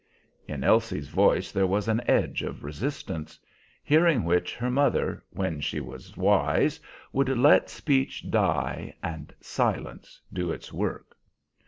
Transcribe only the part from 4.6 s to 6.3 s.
mother, when she was